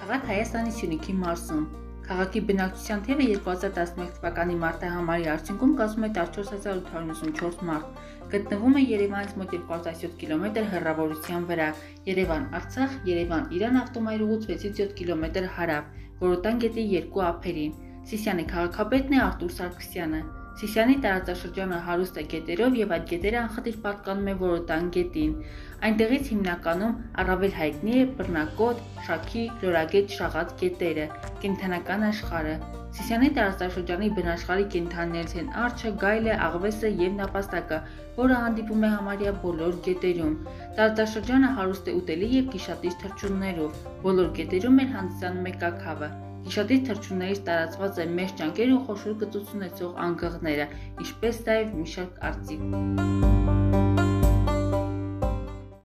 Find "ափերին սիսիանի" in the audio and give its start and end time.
17.32-18.48